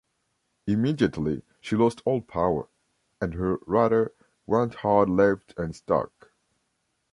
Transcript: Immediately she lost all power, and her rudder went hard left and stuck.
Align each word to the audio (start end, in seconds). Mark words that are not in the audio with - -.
Immediately 0.65 1.43
she 1.59 1.75
lost 1.75 2.01
all 2.05 2.21
power, 2.21 2.67
and 3.21 3.35
her 3.35 3.57
rudder 3.67 4.13
went 4.47 4.73
hard 4.73 5.09
left 5.11 5.53
and 5.59 5.75
stuck. 5.75 6.31